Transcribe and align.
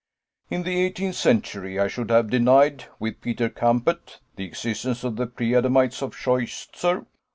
In 0.49 0.63
the 0.63 0.81
eighteenth 0.81 1.13
century 1.15 1.77
I 1.79 1.87
should 1.87 2.09
have 2.09 2.31
denied, 2.31 2.85
with 2.97 3.21
Peter 3.21 3.49
Campet, 3.49 4.17
the 4.35 4.45
existence 4.45 5.03
of 5.03 5.15
the 5.15 5.27
preadamites 5.27 6.01
of 6.01 6.15
Scheuchzer. 6.17 7.05